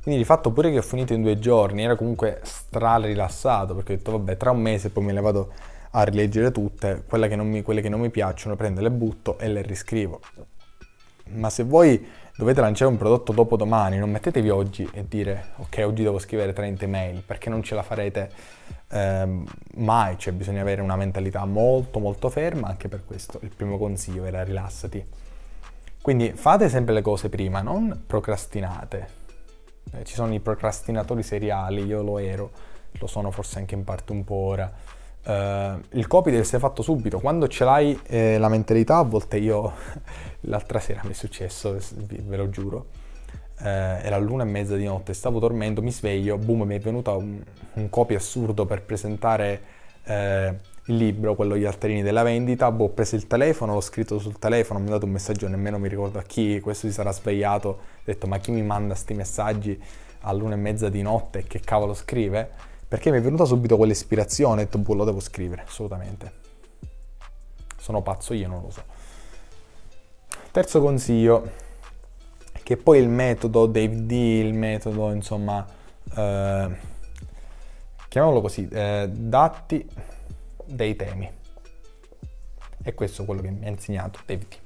Quindi 0.00 0.18
di 0.18 0.24
fatto 0.24 0.50
pure 0.50 0.70
che 0.70 0.78
ho 0.78 0.82
finito 0.82 1.12
in 1.12 1.20
due 1.20 1.38
giorni 1.38 1.84
era 1.84 1.94
comunque 1.94 2.40
stra 2.42 2.96
rilassato 2.96 3.74
perché 3.74 3.92
ho 3.92 3.96
detto 3.96 4.12
vabbè 4.12 4.38
tra 4.38 4.50
un 4.50 4.62
mese 4.62 4.88
poi 4.88 5.04
me 5.04 5.12
le 5.12 5.20
vado 5.20 5.52
a 5.90 6.04
rileggere 6.04 6.52
tutte, 6.52 7.04
quelle 7.06 7.28
che 7.28 7.36
non 7.36 7.50
mi, 7.50 7.60
quelle 7.60 7.82
che 7.82 7.90
non 7.90 8.00
mi 8.00 8.08
piacciono 8.08 8.56
prendo, 8.56 8.80
le 8.80 8.90
butto 8.90 9.38
e 9.38 9.48
le 9.48 9.60
riscrivo. 9.60 10.20
Ma 11.32 11.50
se 11.50 11.64
voi 11.64 12.08
dovete 12.34 12.62
lanciare 12.62 12.90
un 12.90 12.96
prodotto 12.96 13.32
dopo 13.32 13.58
domani, 13.58 13.98
non 13.98 14.10
mettetevi 14.10 14.48
oggi 14.48 14.88
e 14.90 15.04
dire 15.06 15.48
ok 15.56 15.82
oggi 15.84 16.02
devo 16.02 16.18
scrivere 16.18 16.54
30 16.54 16.84
email 16.86 17.22
perché 17.26 17.50
non 17.50 17.62
ce 17.62 17.74
la 17.74 17.82
farete 17.82 18.30
eh, 18.90 19.42
mai, 19.76 20.18
cioè 20.18 20.32
bisogna 20.32 20.60
avere 20.60 20.80
una 20.80 20.96
mentalità 20.96 21.44
molto 21.44 21.98
molto 21.98 22.28
ferma, 22.28 22.68
anche 22.68 22.88
per 22.88 23.04
questo 23.04 23.38
il 23.42 23.50
primo 23.54 23.78
consiglio 23.78 24.24
era 24.24 24.42
rilassati. 24.42 25.04
Quindi 26.00 26.32
fate 26.32 26.68
sempre 26.68 26.94
le 26.94 27.02
cose 27.02 27.28
prima, 27.28 27.60
non 27.60 28.04
procrastinate. 28.06 29.16
Eh, 29.92 30.04
ci 30.04 30.14
sono 30.14 30.32
i 30.32 30.40
procrastinatori 30.40 31.22
seriali, 31.22 31.84
io 31.84 32.02
lo 32.02 32.18
ero, 32.18 32.50
lo 32.92 33.06
sono 33.06 33.30
forse 33.30 33.58
anche 33.58 33.74
in 33.74 33.84
parte 33.84 34.12
un 34.12 34.24
po' 34.24 34.34
ora. 34.34 34.72
Uh, 35.24 35.78
il 35.90 36.06
copy 36.06 36.30
deve 36.30 36.42
essere 36.42 36.58
fatto 36.58 36.80
subito. 36.80 37.20
Quando 37.20 37.48
ce 37.48 37.64
l'hai 37.64 38.00
eh, 38.06 38.38
la 38.38 38.48
mentalità, 38.48 38.96
a 38.96 39.02
volte 39.02 39.36
io 39.36 39.72
l'altra 40.42 40.78
sera 40.80 41.02
mi 41.04 41.10
è 41.10 41.14
successo, 41.14 41.76
ve 42.06 42.36
lo 42.36 42.48
giuro, 42.48 42.86
eh, 43.60 43.68
era 43.68 44.18
l'una 44.18 44.44
e 44.44 44.46
mezza 44.46 44.76
di 44.76 44.84
notte, 44.84 45.12
stavo 45.14 45.38
dormendo, 45.38 45.82
mi 45.82 45.92
sveglio, 45.92 46.36
boom, 46.36 46.62
mi 46.62 46.76
è 46.76 46.80
venuto 46.80 47.16
un, 47.16 47.42
un 47.74 47.88
copy 47.88 48.14
assurdo 48.14 48.66
per 48.66 48.82
presentare 48.82 49.60
eh, 50.04 50.54
il 50.86 50.96
libro, 50.96 51.34
quello 51.34 51.56
Gli 51.56 51.64
altarini 51.64 52.02
della 52.02 52.22
vendita, 52.22 52.70
boh, 52.70 52.84
ho 52.84 52.88
preso 52.90 53.16
il 53.16 53.26
telefono, 53.26 53.74
l'ho 53.74 53.80
scritto 53.80 54.18
sul 54.18 54.38
telefono, 54.38 54.78
mi 54.78 54.86
ha 54.88 54.90
dato 54.90 55.06
un 55.06 55.12
messaggio, 55.12 55.48
nemmeno 55.48 55.78
mi 55.78 55.88
ricordo 55.88 56.18
a 56.18 56.22
chi, 56.22 56.60
questo 56.60 56.86
si 56.86 56.92
sarà 56.92 57.12
svegliato, 57.12 57.68
ho 57.68 57.78
detto 58.04 58.26
ma 58.26 58.38
chi 58.38 58.50
mi 58.52 58.62
manda 58.62 58.94
questi 58.94 59.14
messaggi 59.14 59.80
all'una 60.20 60.54
e 60.54 60.58
mezza 60.58 60.88
di 60.88 61.02
notte, 61.02 61.44
che 61.44 61.60
cavolo 61.60 61.94
scrive? 61.94 62.50
Perché 62.88 63.10
mi 63.10 63.18
è 63.18 63.20
venuta 63.20 63.44
subito 63.44 63.76
quell'ispirazione, 63.76 64.62
ho 64.62 64.64
detto 64.64 64.78
boh, 64.78 64.94
lo 64.94 65.04
devo 65.04 65.20
scrivere, 65.20 65.64
assolutamente. 65.66 66.32
Sono 67.76 68.02
pazzo 68.02 68.32
io, 68.32 68.48
non 68.48 68.62
lo 68.62 68.70
so. 68.70 68.82
Terzo 70.50 70.80
consiglio, 70.80 71.50
che 72.68 72.76
poi 72.76 72.98
il 72.98 73.08
metodo 73.08 73.64
Dave 73.64 74.04
D, 74.04 74.10
il 74.10 74.52
metodo 74.52 75.10
insomma, 75.10 75.66
eh, 76.14 76.76
chiamiamolo 78.10 78.42
così, 78.42 78.68
eh, 78.70 79.08
dati 79.10 79.88
dei 80.66 80.94
temi. 80.94 81.32
E 82.82 82.92
questo 82.92 83.22
è 83.22 83.24
quello 83.24 83.40
che 83.40 83.48
mi 83.48 83.64
ha 83.64 83.70
insegnato 83.70 84.20
Dave 84.26 84.46
D. 84.46 84.58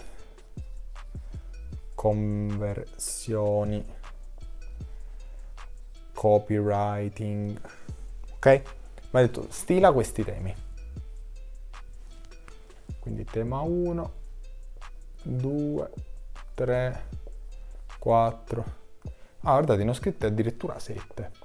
conversioni, 1.95 3.87
copywriting. 6.15 7.61
Ok? 8.35 8.47
Mi 8.47 9.21
ha 9.21 9.21
detto 9.21 9.47
stila 9.51 9.93
questi 9.93 10.25
temi. 10.25 10.53
Quindi 12.99 13.25
tema 13.25 13.61
1, 13.61 14.13
2, 15.23 15.91
3, 16.55 17.03
4. 18.01 18.65
Ah, 19.43 19.53
guardate, 19.53 19.85
ne 19.85 19.91
ho 19.91 19.95
scritte 19.95 20.27
addirittura 20.27 20.81
7. 20.81 21.44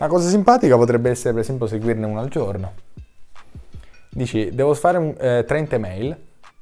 Una 0.00 0.08
cosa 0.08 0.30
simpatica 0.30 0.78
potrebbe 0.78 1.10
essere, 1.10 1.34
per 1.34 1.42
esempio, 1.42 1.66
seguirne 1.66 2.06
una 2.06 2.22
al 2.22 2.30
giorno. 2.30 2.72
Dici, 4.08 4.48
devo 4.50 4.72
fare 4.72 5.14
eh, 5.18 5.44
30 5.46 5.78
mail. 5.78 6.16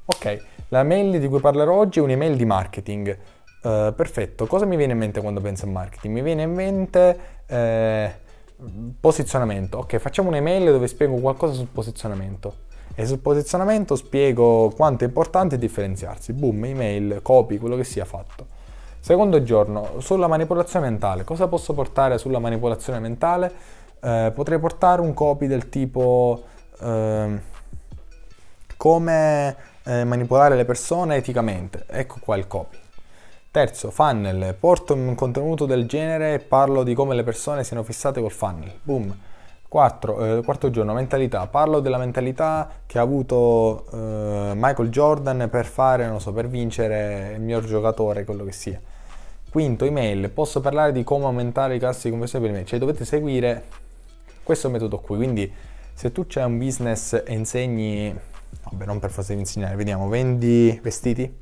Ok, 0.07 0.43
la 0.71 0.83
mail 0.83 1.21
di 1.21 1.29
cui 1.29 1.39
parlerò 1.39 1.73
oggi 1.73 2.01
è 2.01 2.03
un'email 2.03 2.35
di 2.35 2.45
marketing. 2.45 3.17
Uh, 3.63 3.95
perfetto, 3.95 4.47
cosa 4.47 4.65
mi 4.65 4.75
viene 4.75 4.93
in 4.93 4.99
mente 4.99 5.21
quando 5.21 5.41
penso 5.41 5.67
a 5.67 5.69
marketing? 5.69 6.15
Mi 6.15 6.23
viene 6.23 6.43
in 6.43 6.53
mente 6.53 7.19
eh, 7.47 8.13
posizionamento. 8.99 9.79
Ok, 9.79 9.99
facciamo 9.99 10.31
un'email 10.31 10.73
dove 10.73 10.89
spiego 10.89 11.15
qualcosa 11.19 11.53
sul 11.53 11.69
posizionamento. 11.69 12.67
E 12.97 13.07
sul 13.07 13.21
posizionamento 13.21 13.95
spiego 13.95 14.73
quanto 14.75 15.05
è 15.05 15.07
importante 15.07 15.59
differenziarsi. 15.59 16.33
Boom, 16.33 16.65
email, 16.65 17.21
copy, 17.23 17.59
quello 17.59 17.77
che 17.77 17.85
sia 17.85 18.05
fatto. 18.05 18.58
Secondo 19.01 19.43
giorno, 19.43 20.01
sulla 20.01 20.27
manipolazione 20.27 20.89
mentale. 20.89 21.25
Cosa 21.25 21.49
posso 21.49 21.73
portare 21.73 22.19
sulla 22.19 22.39
manipolazione 22.39 22.99
mentale? 22.99 23.53
Eh, 24.01 24.33
potrei 24.35 24.59
portare 24.59 25.01
un 25.01 25.15
copy 25.15 25.47
del 25.47 25.69
tipo 25.69 26.43
eh, 26.81 27.41
come 28.77 29.57
eh, 29.85 30.05
manipolare 30.05 30.57
le 30.57 30.65
persone 30.65 31.17
eticamente. 31.17 31.85
Ecco 31.87 32.17
qua 32.21 32.37
il 32.37 32.47
copy. 32.47 32.77
Terzo, 33.51 33.91
funnel. 33.91 34.55
Porto 34.59 34.95
un 34.95 35.15
contenuto 35.15 35.65
del 35.65 35.87
genere 35.87 36.35
e 36.35 36.39
parlo 36.39 36.83
di 36.83 36.95
come 36.95 37.15
le 37.15 37.23
persone 37.25 37.65
siano 37.65 37.83
fissate 37.83 38.21
col 38.21 38.31
funnel. 38.31 38.73
Boom. 38.83 39.17
Quattro, 39.67 40.39
eh, 40.39 40.43
quarto 40.43 40.71
giorno, 40.71 40.93
mentalità. 40.93 41.47
Parlo 41.47 41.81
della 41.81 41.99
mentalità 41.99 42.71
che 42.87 42.99
ha 42.99 43.03
avuto 43.03 43.87
eh, 43.93 44.53
Michael 44.55 44.91
Jordan 44.91 45.49
per 45.51 45.67
fare, 45.67 46.07
non 46.07 46.21
so, 46.21 46.33
per 46.33 46.49
vincere 46.49 47.33
il 47.35 47.41
miglior 47.41 47.65
giocatore, 47.65 48.25
quello 48.25 48.45
che 48.45 48.53
sia. 48.53 48.81
Quinto, 49.51 49.85
email. 49.85 50.31
Posso 50.31 50.61
parlare 50.61 50.93
di 50.93 51.05
come 51.05 51.25
aumentare 51.25 51.77
i 51.77 51.79
tassi 51.79 52.05
di 52.05 52.11
conversione 52.11 52.45
per 52.45 52.55
email. 52.55 52.69
Cioè 52.69 52.79
dovete 52.79 53.05
seguire 53.05 53.65
questo 54.43 54.69
metodo 54.71 54.99
qui. 54.99 55.17
Quindi 55.17 55.53
se 55.93 56.13
tu 56.13 56.27
c'hai 56.27 56.45
un 56.45 56.59
business 56.59 57.23
e 57.25 57.33
insegni, 57.33 58.15
vabbè 58.71 58.85
non 58.85 58.99
per 58.99 59.11
forza 59.11 59.33
di 59.33 59.41
insegnare, 59.41 59.75
vediamo, 59.77 60.09
vendi 60.09 60.79
vestiti? 60.83 61.37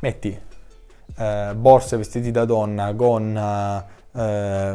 Metti 0.00 0.54
eh, 1.16 1.52
borse, 1.56 1.96
vestiti 1.96 2.30
da 2.30 2.44
donna, 2.44 2.92
gonna, 2.92 3.86
eh, 4.12 4.74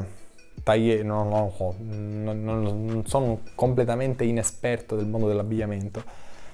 taglie, 0.63 1.03
non, 1.03 1.29
non, 1.29 2.43
non, 2.43 2.85
non, 2.85 3.03
sono 3.05 3.39
completamente 3.55 4.23
inesperto 4.23 4.95
del 4.95 5.07
mondo 5.07 5.27
dell'abbigliamento. 5.27 6.03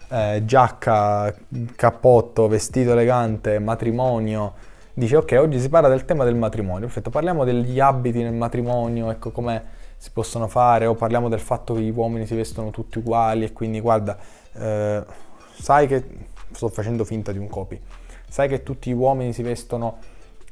Eh, 0.10 0.44
giacca, 0.46 1.34
cappotto, 1.76 2.48
vestito 2.48 2.92
elegante, 2.92 3.60
matrimonio. 3.60 4.76
Dice 4.98 5.16
ok, 5.16 5.38
oggi 5.40 5.60
si 5.60 5.70
parla 5.70 5.90
del 5.90 6.06
tema 6.06 6.24
del 6.24 6.34
matrimonio. 6.34 6.88
Perfetto, 6.88 7.12
parliamo 7.12 7.44
degli 7.44 7.80
abiti 7.80 8.24
nel 8.24 8.34
matrimonio, 8.34 9.12
ecco 9.12 9.30
come 9.30 9.64
si 9.96 10.10
possono 10.12 10.48
fare, 10.48 10.88
o 10.88 10.96
parliamo 10.96 11.30
del 11.30 11.40
fatto 11.40 11.76
che 11.76 11.82
gli 11.82 11.94
uomini 11.96 12.26
si 12.26 12.34
vestono 12.34 12.72
tutti 12.72 12.98
uguali 12.98 13.44
e 13.44 13.54
quindi 13.54 13.80
guarda, 13.80 14.18
eh, 14.54 15.06
sai 15.54 15.86
che 15.86 16.04
sto 16.52 16.70
facendo 16.70 17.06
finta 17.06 17.32
di 17.32 17.38
un 17.38 17.48
copy. 17.48 17.80
Sai 18.28 18.48
che 18.48 18.64
tutti 18.64 18.90
gli 18.90 18.96
uomini 18.96 19.34
si 19.34 19.44
vestono 19.44 20.00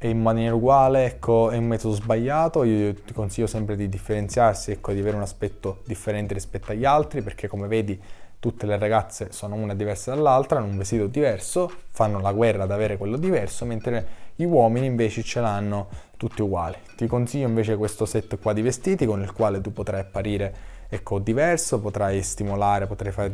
in 0.01 0.21
maniera 0.21 0.53
uguale, 0.53 1.05
ecco, 1.05 1.49
è 1.49 1.57
un 1.57 1.65
metodo 1.65 1.95
sbagliato, 1.95 2.63
io 2.65 2.93
ti 2.93 3.13
consiglio 3.13 3.47
sempre 3.47 3.75
di 3.75 3.89
differenziarsi, 3.89 4.69
ecco, 4.69 4.93
di 4.93 4.99
avere 4.99 5.15
un 5.15 5.23
aspetto 5.23 5.79
differente 5.87 6.35
rispetto 6.35 6.71
agli 6.71 6.85
altri, 6.85 7.23
perché 7.23 7.47
come 7.47 7.65
vedi 7.65 7.99
tutte 8.37 8.67
le 8.67 8.77
ragazze 8.77 9.31
sono 9.31 9.55
una 9.55 9.73
diversa 9.73 10.13
dall'altra, 10.13 10.59
hanno 10.59 10.67
un 10.67 10.77
vestito 10.77 11.07
diverso, 11.07 11.67
fanno 11.89 12.19
la 12.19 12.31
guerra 12.31 12.61
ad 12.65 12.71
avere 12.71 12.95
quello 12.95 13.17
diverso, 13.17 13.65
mentre 13.65 14.24
gli 14.35 14.43
uomini 14.43 14.85
invece 14.85 15.23
ce 15.23 15.39
l'hanno 15.39 15.87
tutti 16.17 16.41
uguali. 16.41 16.75
Ti 16.95 17.07
consiglio 17.07 17.47
invece 17.47 17.75
questo 17.77 18.05
set 18.05 18.39
qua 18.39 18.53
di 18.53 18.61
vestiti 18.61 19.05
con 19.05 19.21
il 19.21 19.31
quale 19.31 19.61
tu 19.61 19.71
potrai 19.71 20.01
apparire 20.01 20.73
ecco, 20.89 21.19
diverso, 21.19 21.79
potrai 21.79 22.21
stimolare, 22.21 22.87
potrai 22.87 23.11
far 23.11 23.31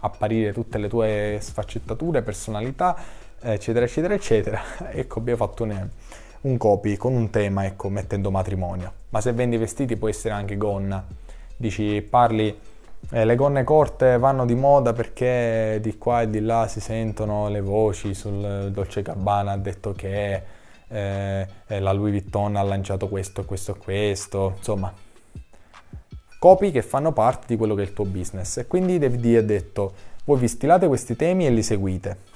apparire 0.00 0.52
tutte 0.52 0.78
le 0.78 0.88
tue 0.88 1.38
sfaccettature, 1.40 2.22
personalità, 2.22 2.96
eccetera, 3.40 3.84
eccetera, 3.84 4.14
eccetera. 4.14 4.60
Ecco, 4.92 5.18
abbiamo 5.18 5.44
fatto 5.44 5.64
un, 5.64 5.88
un 6.42 6.56
copy 6.56 6.96
con 6.96 7.14
un 7.14 7.30
tema, 7.30 7.66
ecco, 7.66 7.88
mettendo 7.88 8.30
matrimonio. 8.30 8.92
Ma 9.10 9.20
se 9.20 9.32
vendi 9.32 9.56
vestiti 9.56 9.96
può 9.96 10.08
essere 10.08 10.34
anche 10.34 10.56
gonna. 10.56 11.04
Dici, 11.56 12.00
parli, 12.08 12.58
eh, 13.10 13.24
le 13.24 13.34
gonne 13.34 13.64
corte 13.64 14.18
vanno 14.18 14.44
di 14.44 14.54
moda 14.54 14.92
perché 14.92 15.78
di 15.80 15.96
qua 15.98 16.22
e 16.22 16.30
di 16.30 16.40
là 16.40 16.68
si 16.68 16.80
sentono 16.80 17.48
le 17.48 17.60
voci 17.60 18.14
sul 18.14 18.70
Dolce 18.70 19.02
Gabbana 19.02 19.52
ha 19.52 19.56
detto 19.56 19.92
che 19.92 20.42
eh, 20.86 21.46
eh 21.66 21.80
la 21.80 21.92
Louis 21.92 22.12
Vuitton 22.12 22.56
ha 22.56 22.62
lanciato 22.62 23.08
questo, 23.08 23.44
questo, 23.44 23.76
questo, 23.76 24.54
insomma, 24.58 24.92
copy 26.38 26.70
che 26.70 26.82
fanno 26.82 27.12
parte 27.12 27.46
di 27.48 27.56
quello 27.56 27.74
che 27.74 27.82
è 27.82 27.84
il 27.84 27.92
tuo 27.92 28.04
business. 28.04 28.58
E 28.58 28.66
quindi 28.66 28.98
David 28.98 29.20
D 29.20 29.36
ha 29.36 29.42
detto, 29.42 29.92
voi 30.24 30.38
vi 30.38 30.48
stilate 30.48 30.86
questi 30.86 31.16
temi 31.16 31.46
e 31.46 31.50
li 31.50 31.62
seguite. 31.62 32.28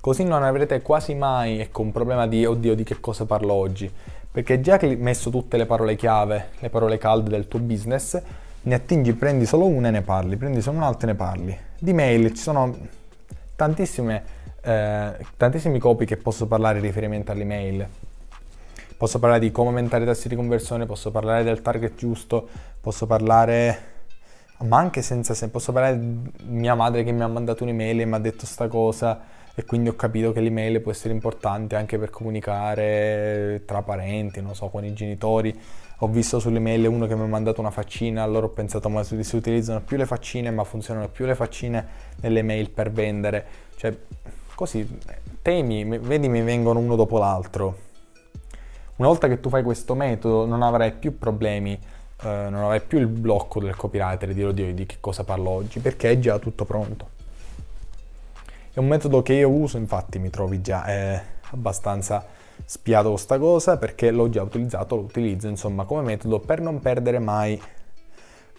Così 0.00 0.24
non 0.24 0.42
avrete 0.42 0.80
quasi 0.80 1.14
mai 1.14 1.60
ecco, 1.60 1.82
un 1.82 1.92
problema 1.92 2.26
di 2.26 2.46
oddio 2.46 2.74
di 2.74 2.84
che 2.84 3.00
cosa 3.00 3.26
parlo 3.26 3.52
oggi, 3.52 3.92
perché 4.30 4.60
già 4.60 4.78
che 4.78 4.86
hai 4.86 4.96
messo 4.96 5.28
tutte 5.28 5.58
le 5.58 5.66
parole 5.66 5.94
chiave, 5.94 6.50
le 6.58 6.70
parole 6.70 6.96
calde 6.96 7.28
del 7.28 7.48
tuo 7.48 7.58
business, 7.58 8.20
ne 8.62 8.74
attingi, 8.74 9.12
prendi 9.14 9.46
solo 9.46 9.66
una 9.66 9.88
e 9.88 9.90
ne 9.90 10.02
parli, 10.02 10.36
prendi 10.36 10.60
solo 10.60 10.78
un'altra 10.78 11.08
e 11.08 11.12
ne 11.12 11.16
parli. 11.16 11.58
Di 11.78 11.92
mail 11.92 12.30
ci 12.34 12.42
sono 12.42 12.76
tantissime, 13.56 14.22
eh, 14.62 15.16
tantissimi 15.36 15.78
copy 15.78 16.04
che 16.04 16.16
posso 16.16 16.46
parlare 16.46 16.78
in 16.78 16.84
riferimento 16.84 17.32
all'email. 17.32 17.86
Posso 18.96 19.18
parlare 19.18 19.40
di 19.40 19.50
come 19.50 19.68
aumentare 19.68 20.02
i 20.02 20.06
tassi 20.06 20.28
di 20.28 20.36
conversione, 20.36 20.84
posso 20.84 21.10
parlare 21.10 21.42
del 21.42 21.62
target 21.62 21.94
giusto, 21.94 22.46
posso 22.80 23.06
parlare, 23.06 23.78
ma 24.58 24.76
anche 24.76 25.00
senza 25.00 25.32
se, 25.32 25.48
posso 25.48 25.72
parlare 25.72 25.98
di 25.98 26.30
mia 26.48 26.74
madre 26.74 27.02
che 27.02 27.12
mi 27.12 27.22
ha 27.22 27.26
mandato 27.26 27.62
un'email 27.62 28.00
e 28.00 28.04
mi 28.04 28.14
ha 28.14 28.18
detto 28.18 28.44
sta 28.44 28.68
cosa 28.68 29.38
e 29.54 29.64
quindi 29.64 29.88
ho 29.88 29.96
capito 29.96 30.32
che 30.32 30.40
l'email 30.40 30.80
può 30.80 30.90
essere 30.90 31.12
importante 31.12 31.76
anche 31.76 31.98
per 31.98 32.10
comunicare 32.10 33.62
tra 33.66 33.82
parenti, 33.82 34.40
non 34.40 34.54
so, 34.54 34.68
con 34.68 34.84
i 34.84 34.92
genitori. 34.92 35.58
Ho 36.02 36.08
visto 36.08 36.38
sull'email 36.38 36.86
uno 36.86 37.06
che 37.06 37.14
mi 37.14 37.22
ha 37.22 37.26
mandato 37.26 37.60
una 37.60 37.70
faccina, 37.70 38.22
allora 38.22 38.46
ho 38.46 38.50
pensato 38.50 38.88
ma 38.88 39.02
si, 39.02 39.16
utilizzano 39.36 39.82
più 39.82 39.98
le 39.98 40.06
faccine, 40.06 40.50
ma 40.50 40.64
funzionano 40.64 41.08
più 41.08 41.26
le 41.26 41.34
faccine 41.34 41.86
nelle 42.22 42.42
mail 42.42 42.70
per 42.70 42.90
vendere. 42.90 43.46
Cioè, 43.76 43.94
così, 44.54 44.98
temi, 45.42 45.84
vedi, 45.84 46.30
mi 46.30 46.40
vengono 46.40 46.78
uno 46.78 46.96
dopo 46.96 47.18
l'altro. 47.18 47.88
Una 48.96 49.08
volta 49.08 49.28
che 49.28 49.40
tu 49.40 49.50
fai 49.50 49.62
questo 49.62 49.94
metodo 49.94 50.46
non 50.46 50.62
avrai 50.62 50.92
più 50.92 51.18
problemi, 51.18 51.72
eh, 51.72 52.46
non 52.48 52.62
avrai 52.62 52.80
più 52.80 52.98
il 52.98 53.06
blocco 53.06 53.60
del 53.60 53.76
copywriter 53.76 54.32
di 54.32 54.42
oddio 54.42 54.72
di 54.72 54.86
che 54.86 54.96
cosa 55.00 55.22
parlo 55.24 55.50
oggi, 55.50 55.80
perché 55.80 56.12
è 56.12 56.18
già 56.18 56.38
tutto 56.38 56.64
pronto. 56.64 57.08
È 58.72 58.78
un 58.78 58.86
metodo 58.86 59.20
che 59.20 59.34
io 59.34 59.50
uso, 59.50 59.76
infatti 59.76 60.18
mi 60.18 60.30
trovi 60.30 60.62
già 60.62 60.84
è 60.84 61.22
abbastanza 61.50 62.24
spiato 62.64 63.10
questa 63.10 63.38
cosa 63.38 63.76
perché 63.76 64.10
l'ho 64.10 64.28
già 64.28 64.42
utilizzato, 64.42 64.96
lo 64.96 65.02
utilizzo 65.02 65.48
insomma 65.48 65.84
come 65.84 66.02
metodo 66.02 66.40
per 66.40 66.60
non 66.60 66.80
perdere 66.80 67.18
mai 67.18 67.60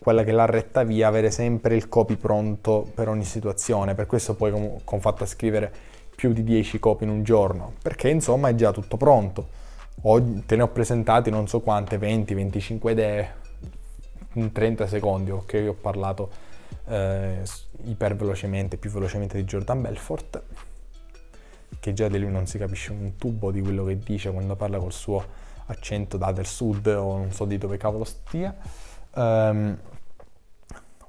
quella 0.02 0.24
che 0.24 0.32
è 0.32 0.34
la 0.34 0.46
retta 0.48 0.84
via, 0.84 1.08
avere 1.08 1.30
sempre 1.30 1.76
il 1.76 1.88
copy 1.88 2.16
pronto 2.16 2.90
per 2.94 3.08
ogni 3.08 3.24
situazione. 3.24 3.94
Per 3.94 4.08
questo 4.08 4.34
poi 4.34 4.52
ho 4.52 5.00
fatto 5.00 5.24
a 5.24 5.28
scrivere 5.28 5.72
più 6.16 6.34
di 6.34 6.44
10 6.44 6.80
copy 6.80 7.04
in 7.04 7.12
un 7.12 7.24
giorno, 7.24 7.74
perché 7.82 8.10
insomma 8.10 8.50
è 8.50 8.56
già 8.56 8.72
tutto 8.72 8.98
pronto. 8.98 9.60
Oggi 10.04 10.44
te 10.48 10.56
ne 10.56 10.64
ho 10.64 10.70
presentati 10.70 11.30
non 11.30 11.48
so 11.48 11.60
quante, 11.60 12.00
20, 12.00 12.34
25 12.34 12.92
idee 12.92 13.34
in 14.34 14.52
30 14.52 14.88
secondi, 14.88 15.30
ok, 15.30 15.66
ho 15.68 15.76
parlato 15.80 16.30
eh, 16.88 17.44
iper 17.84 18.16
velocemente, 18.16 18.78
più 18.78 18.90
velocemente 18.90 19.38
di 19.38 19.44
Jordan 19.44 19.82
Belfort, 19.82 20.42
che 21.80 21.94
già 21.94 22.08
di 22.08 22.20
lui 22.20 22.32
non 22.32 22.46
si 22.46 22.58
capisce 22.58 22.92
un 22.92 23.16
tubo 23.18 23.52
di 23.52 23.62
quello 23.62 23.84
che 23.86 23.98
dice 23.98 24.32
quando 24.32 24.56
parla 24.56 24.78
col 24.78 24.92
suo 24.92 25.24
accento 25.66 26.18
da 26.18 26.32
del 26.32 26.46
sud 26.46 26.88
o 26.88 27.18
non 27.18 27.32
so 27.32 27.46
di 27.46 27.58
dove 27.58 27.78
cavolo 27.78 28.04
stia. 28.04 28.56
Um, 29.14 29.78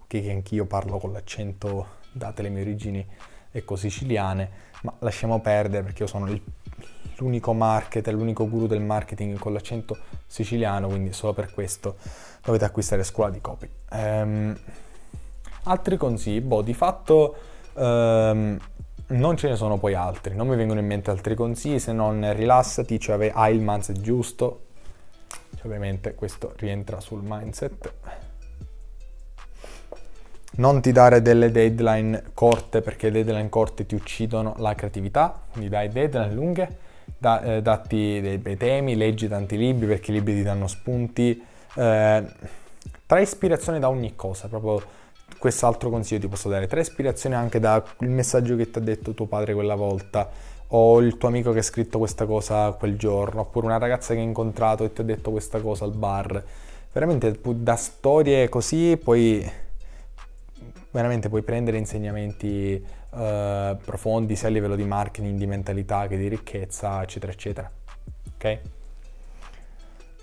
che 0.06 0.30
anch'io 0.30 0.66
parlo 0.66 0.98
con 0.98 1.12
l'accento, 1.12 1.86
date 2.12 2.42
le 2.42 2.50
mie 2.50 2.60
origini 2.62 3.06
ecco-siciliane, 3.50 4.50
ma 4.82 4.94
lasciamo 4.98 5.40
perdere 5.40 5.82
perché 5.82 6.02
io 6.02 6.08
sono 6.08 6.28
il, 6.28 6.40
l'unico 7.16 7.54
marketer, 7.54 8.12
l'unico 8.12 8.48
guru 8.48 8.66
del 8.66 8.82
marketing 8.82 9.38
con 9.38 9.52
l'accento 9.52 9.96
siciliano, 10.26 10.88
quindi 10.88 11.12
solo 11.12 11.32
per 11.32 11.52
questo 11.52 11.96
dovete 12.42 12.64
acquistare 12.64 13.04
scuola 13.04 13.30
di 13.30 13.40
copy. 13.40 13.68
Um, 13.90 14.58
altri 15.64 15.96
consigli, 15.96 16.40
boh, 16.40 16.62
di 16.62 16.74
fatto 16.74 17.36
um, 17.74 18.58
non 19.12 19.36
ce 19.36 19.48
ne 19.48 19.56
sono 19.56 19.78
poi 19.78 19.94
altri, 19.94 20.34
non 20.34 20.48
mi 20.48 20.56
vengono 20.56 20.80
in 20.80 20.86
mente 20.86 21.10
altri 21.10 21.34
consigli 21.34 21.78
se 21.78 21.92
non 21.92 22.34
rilassati, 22.34 22.98
cioè 22.98 23.30
hai 23.32 23.54
il 23.54 23.60
mindset 23.62 24.00
giusto, 24.00 24.60
cioè, 25.56 25.66
ovviamente 25.66 26.14
questo 26.14 26.54
rientra 26.56 27.00
sul 27.00 27.20
mindset. 27.22 27.92
Non 30.54 30.82
ti 30.82 30.92
dare 30.92 31.22
delle 31.22 31.50
deadline 31.50 32.24
corte 32.34 32.82
perché 32.82 33.08
le 33.08 33.24
deadline 33.24 33.48
corte 33.48 33.86
ti 33.86 33.94
uccidono 33.94 34.54
la 34.58 34.74
creatività, 34.74 35.40
quindi 35.50 35.70
dai 35.70 35.88
deadline 35.88 36.32
lunghe, 36.32 36.78
da, 37.16 37.42
eh, 37.42 37.62
datti 37.62 38.20
dei 38.20 38.38
bei 38.38 38.56
temi, 38.56 38.96
leggi 38.96 39.28
tanti 39.28 39.56
libri 39.56 39.86
perché 39.86 40.10
i 40.10 40.14
libri 40.14 40.34
ti 40.34 40.42
danno 40.42 40.66
spunti, 40.66 41.42
eh, 41.74 42.24
trae 43.06 43.22
ispirazione 43.22 43.78
da 43.78 43.88
ogni 43.88 44.14
cosa, 44.14 44.48
proprio 44.48 44.82
quest'altro 45.42 45.90
consiglio 45.90 46.20
ti 46.20 46.28
posso 46.28 46.48
dare, 46.48 46.68
trae 46.68 46.82
ispirazione 46.82 47.34
anche 47.34 47.58
dal 47.58 47.82
messaggio 47.98 48.54
che 48.54 48.70
ti 48.70 48.78
ha 48.78 48.80
detto 48.80 49.12
tuo 49.12 49.26
padre 49.26 49.54
quella 49.54 49.74
volta, 49.74 50.30
o 50.68 51.00
il 51.00 51.16
tuo 51.18 51.26
amico 51.26 51.50
che 51.50 51.58
ha 51.58 51.62
scritto 51.62 51.98
questa 51.98 52.26
cosa 52.26 52.70
quel 52.70 52.96
giorno, 52.96 53.40
oppure 53.40 53.66
una 53.66 53.78
ragazza 53.78 54.14
che 54.14 54.20
hai 54.20 54.24
incontrato 54.24 54.84
e 54.84 54.92
ti 54.92 55.00
ha 55.00 55.04
detto 55.04 55.32
questa 55.32 55.60
cosa 55.60 55.84
al 55.84 55.94
bar. 55.94 56.44
Veramente 56.92 57.40
da 57.42 57.74
storie 57.74 58.48
così 58.48 58.96
puoi 59.02 59.50
veramente 60.92 61.28
puoi 61.28 61.42
prendere 61.42 61.76
insegnamenti 61.76 62.80
uh, 63.10 63.76
profondi 63.84 64.36
sia 64.36 64.46
a 64.46 64.52
livello 64.52 64.76
di 64.76 64.84
marketing, 64.84 65.36
di 65.38 65.46
mentalità 65.46 66.06
che 66.06 66.16
di 66.18 66.28
ricchezza, 66.28 67.02
eccetera, 67.02 67.32
eccetera. 67.32 67.70
Ok? 68.36 68.58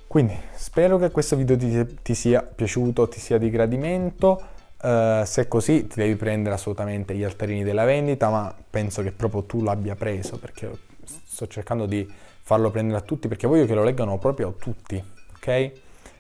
Quindi 0.08 0.40
spero 0.54 0.98
che 0.98 1.12
questo 1.12 1.36
video 1.36 1.58
ti, 1.58 1.98
ti 2.02 2.16
sia 2.16 2.42
piaciuto, 2.42 3.10
ti 3.10 3.20
sia 3.20 3.38
di 3.38 3.50
gradimento. 3.50 4.58
Uh, 4.82 5.26
se 5.26 5.42
è 5.42 5.48
così 5.50 5.88
ti 5.88 6.00
devi 6.00 6.16
prendere 6.16 6.56
assolutamente 6.56 7.14
gli 7.14 7.24
altarini 7.24 7.64
della 7.64 7.84
vendita, 7.84 8.30
ma 8.30 8.56
penso 8.70 9.02
che 9.02 9.12
proprio 9.12 9.44
tu 9.44 9.62
l'abbia 9.62 9.96
preso 9.96 10.38
perché 10.38 10.72
sto 11.04 11.48
cercando 11.48 11.86
di 11.86 12.10
farlo 12.42 12.72
prendere 12.72 12.98
a 12.98 13.02
tutti 13.02 13.28
perché 13.28 13.46
voglio 13.46 13.66
che 13.66 13.76
lo 13.76 13.84
leggano 13.84 14.18
proprio 14.18 14.54
tutti, 14.54 14.96
ok? 15.36 15.72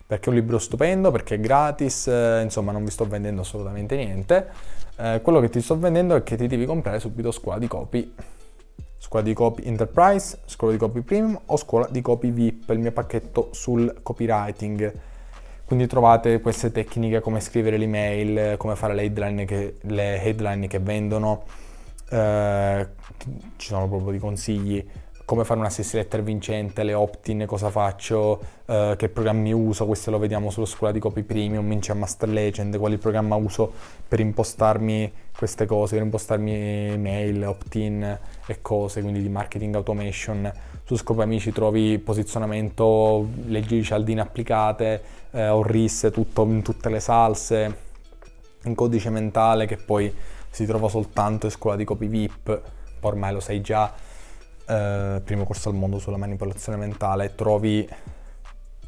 Perché 0.05 0.25
è 0.25 0.29
un 0.29 0.35
libro 0.35 0.59
stupendo, 0.59 1.09
perché 1.09 1.35
è 1.35 1.39
gratis, 1.39 2.07
eh, 2.07 2.41
insomma 2.43 2.71
non 2.71 2.83
vi 2.83 2.91
sto 2.91 3.05
vendendo 3.05 3.41
assolutamente 3.41 3.95
niente. 3.95 4.47
Eh, 4.97 5.21
quello 5.21 5.39
che 5.39 5.49
ti 5.49 5.61
sto 5.61 5.79
vendendo 5.79 6.15
è 6.15 6.23
che 6.23 6.35
ti 6.35 6.47
devi 6.47 6.65
comprare 6.65 6.99
subito 6.99 7.31
scuola 7.31 7.59
di 7.59 7.67
copy. 7.67 8.13
Scuola 8.97 9.23
di 9.23 9.33
copy 9.33 9.63
Enterprise, 9.63 10.39
scuola 10.45 10.73
di 10.73 10.79
copy 10.79 11.01
Premium 11.01 11.39
o 11.45 11.55
scuola 11.55 11.87
di 11.89 12.01
copy 12.01 12.31
VIP, 12.31 12.69
il 12.71 12.79
mio 12.79 12.91
pacchetto 12.91 13.49
sul 13.53 13.99
copywriting 14.03 14.91
quindi 15.69 15.85
trovate 15.85 16.41
queste 16.41 16.71
tecniche 16.71 17.19
come 17.19 17.39
scrivere 17.39 17.77
l'email, 17.77 18.57
come 18.57 18.75
fare 18.75 18.95
le 18.95 19.03
headline 19.03 19.45
che, 19.45 19.75
le 19.81 20.19
headline 20.19 20.65
che 20.65 20.79
vendono, 20.79 21.43
eh, 22.09 22.87
ci 23.57 23.67
sono 23.67 23.87
proprio 23.87 24.09
dei 24.09 24.19
consigli, 24.19 24.83
come 25.29 25.45
fare 25.45 25.59
una 25.59 25.69
sales 25.69 25.93
letter 25.93 26.23
vincente, 26.23 26.81
le 26.81 26.95
opt-in, 26.95 27.43
cosa 27.45 27.69
faccio, 27.69 28.41
eh, 28.65 28.95
che 28.97 29.09
programmi 29.09 29.53
uso, 29.53 29.85
questo 29.85 30.09
lo 30.09 30.17
vediamo 30.17 30.49
sulla 30.49 30.65
scuola 30.65 30.91
di 30.91 30.97
copy 30.97 31.21
premium, 31.21 31.71
in 31.71 31.81
Master 31.93 32.27
Legend, 32.27 32.75
quali 32.79 32.97
programma 32.97 33.35
uso 33.35 33.71
per 34.07 34.19
impostarmi 34.21 35.11
queste 35.37 35.67
cose, 35.67 35.97
per 35.97 36.05
impostarmi 36.05 36.51
email, 36.93 37.45
opt-in 37.45 38.17
e 38.47 38.61
cose, 38.63 39.01
quindi 39.03 39.21
di 39.21 39.29
marketing 39.29 39.75
automation. 39.75 40.51
Su 40.83 40.95
Scopo 40.95 41.21
Amici 41.21 41.51
trovi 41.51 41.99
posizionamento, 41.99 43.29
leggi 43.45 43.83
cialdine 43.83 44.21
applicate, 44.21 45.01
eh, 45.29 45.47
o 45.47 45.61
RIS, 45.61 46.09
tutto 46.11 46.41
in 46.45 46.63
tutte 46.63 46.89
le 46.89 46.99
salse, 46.99 47.77
in 48.63 48.73
codice 48.73 49.11
mentale 49.11 49.67
che 49.67 49.77
poi 49.77 50.11
si 50.49 50.65
trova 50.65 50.89
soltanto 50.89 51.45
in 51.45 51.51
scuola 51.51 51.75
di 51.75 51.83
copy 51.83 52.07
VIP, 52.07 52.61
ormai 53.01 53.31
lo 53.31 53.39
sai 53.39 53.61
già, 53.61 54.07
eh, 54.69 55.21
primo 55.23 55.45
corso 55.45 55.69
al 55.69 55.75
mondo 55.75 55.97
sulla 55.97 56.17
manipolazione 56.17 56.77
mentale, 56.77 57.33
trovi 57.33 57.87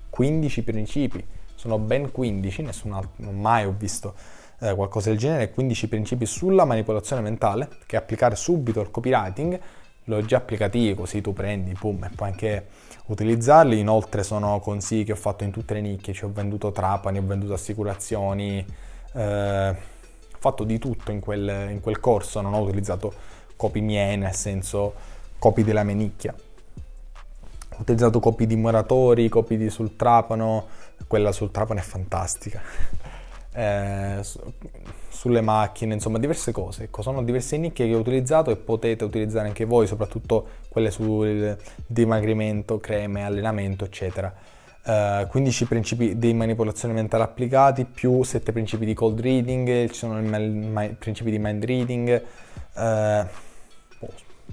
15 0.09 0.63
principi, 0.63 1.25
sono 1.55 1.79
ben 1.79 2.11
15, 2.11 2.61
nessun 2.61 2.93
altro, 2.93 3.31
mai 3.31 3.65
ho 3.65 3.73
visto 3.75 4.13
eh, 4.59 4.75
qualcosa 4.75 5.09
del 5.09 5.17
genere, 5.17 5.51
15 5.51 5.87
principi 5.87 6.25
sulla 6.25 6.65
manipolazione 6.65 7.21
mentale 7.21 7.67
che 7.87 7.97
applicare 7.97 8.35
subito 8.35 8.79
al 8.79 8.91
copywriting, 8.91 9.59
l'ho 10.05 10.25
già 10.25 10.37
applicativi 10.37 10.93
così 10.93 11.21
tu 11.21 11.33
prendi, 11.33 11.73
pum, 11.73 12.03
e 12.03 12.09
puoi 12.15 12.29
anche 12.29 12.67
utilizzarli. 13.07 13.79
Inoltre 13.79 14.23
sono 14.23 14.59
consigli 14.59 15.05
che 15.05 15.13
ho 15.13 15.17
fatto 15.17 15.43
in 15.43 15.51
tutte 15.51 15.73
le 15.73 15.81
nicchie, 15.81 16.13
ci 16.13 16.25
ho 16.25 16.31
venduto 16.31 16.71
trapani, 16.71 17.17
ho 17.17 17.25
venduto 17.25 17.53
assicurazioni, 17.53 18.65
eh, 19.13 19.69
ho 19.69 20.37
fatto 20.37 20.63
di 20.63 20.77
tutto 20.77 21.11
in 21.11 21.19
quel, 21.19 21.69
in 21.71 21.79
quel, 21.81 21.99
corso, 21.99 22.41
non 22.41 22.53
ho 22.53 22.61
utilizzato 22.61 23.13
copy 23.55 23.81
miei, 23.81 24.17
nel 24.17 24.33
senso 24.33 25.19
copy 25.41 25.63
della 25.63 25.81
mia 25.81 25.95
nicchia. 25.95 26.35
Ho 26.35 27.81
utilizzato 27.81 28.19
copy 28.19 28.45
di 28.45 28.55
muratori, 28.55 29.27
copy 29.27 29.57
di 29.57 29.71
sul 29.71 29.95
trapano, 29.95 30.67
quella 31.07 31.31
sul 31.31 31.49
trapano 31.49 31.79
è 31.79 31.83
fantastica. 31.83 32.61
eh, 33.53 34.21
sulle 35.09 35.41
macchine, 35.41 35.95
insomma 35.95 36.19
diverse 36.19 36.51
cose. 36.51 36.83
Ecco, 36.83 37.01
sono 37.01 37.23
diverse 37.23 37.57
nicchie 37.57 37.87
che 37.87 37.95
ho 37.95 37.97
utilizzato 37.97 38.51
e 38.51 38.55
potete 38.55 39.03
utilizzare 39.03 39.47
anche 39.47 39.65
voi, 39.65 39.87
soprattutto 39.87 40.47
quelle 40.69 40.91
sul 40.91 41.57
dimagrimento, 41.87 42.79
creme, 42.79 43.25
allenamento, 43.25 43.83
eccetera. 43.83 44.31
Uh, 44.83 45.25
15 45.27 45.65
principi 45.65 46.17
di 46.19 46.33
manipolazione 46.35 46.93
mentale 46.93 47.23
applicati 47.23 47.85
più 47.85 48.21
7 48.21 48.51
principi 48.51 48.85
di 48.85 48.93
cold 48.93 49.19
reading, 49.19 49.89
ci 49.89 49.95
sono 49.95 50.19
i 50.19 50.95
principi 50.99 51.31
di 51.31 51.39
mind 51.39 51.63
reading, 51.63 52.23
uh, 52.75 53.25